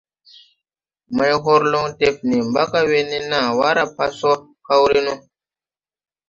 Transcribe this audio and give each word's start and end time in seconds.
Maihorlong 1.15 1.87
def 1.99 2.17
nee 2.27 2.45
mbaga 2.49 2.79
we 2.89 2.99
ne 3.09 3.17
naa 3.31 3.47
ʼwar 3.55 3.77
pa 3.95 4.05
so 4.19 4.31
kawre 4.65 4.99
no. 5.05 5.13